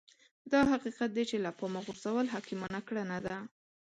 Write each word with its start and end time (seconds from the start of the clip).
دا 0.51 0.61
حقيقت 0.71 1.09
دی 1.15 1.23
چې 1.29 1.37
له 1.45 1.51
پامه 1.57 1.79
غورځول 1.85 2.25
حکيمانه 2.35 2.79
کړنه 2.87 3.17
ده. 3.25 3.37